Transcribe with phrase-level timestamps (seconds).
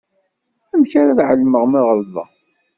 [0.73, 2.29] Amek ara ɛelmeɣ ma ɣelḍeɣ?